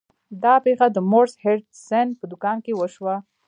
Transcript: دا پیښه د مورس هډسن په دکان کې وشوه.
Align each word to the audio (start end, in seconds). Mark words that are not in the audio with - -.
دا 0.43 0.53
پیښه 0.65 0.87
د 0.91 0.97
مورس 1.11 1.33
هډسن 1.43 2.07
په 2.19 2.25
دکان 2.31 2.57
کې 2.65 2.73
وشوه. 2.79 3.15